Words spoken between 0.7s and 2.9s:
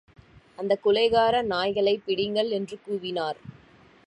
கொலைகார நாய்களைப் பிடியுங்கள் என்று